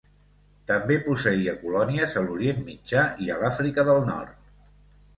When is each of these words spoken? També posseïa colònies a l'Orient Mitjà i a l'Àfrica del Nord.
També 0.71 0.97
posseïa 1.07 1.53
colònies 1.59 2.17
a 2.21 2.25
l'Orient 2.31 2.65
Mitjà 2.73 3.07
i 3.27 3.33
a 3.35 3.39
l'Àfrica 3.45 3.89
del 3.93 4.05
Nord. 4.13 4.55